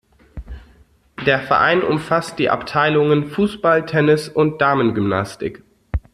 [1.27, 5.61] Der Verein umfasst die Abteilungen Fußball, Tennis und Damengymnastik.